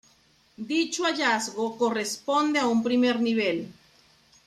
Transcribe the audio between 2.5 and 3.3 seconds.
a un primer